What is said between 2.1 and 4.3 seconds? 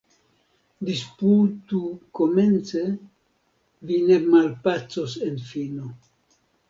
komence— vi ne